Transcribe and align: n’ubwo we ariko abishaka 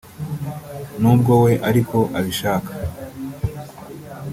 n’ubwo 1.01 1.31
we 1.43 1.53
ariko 1.69 1.97
abishaka 2.19 2.71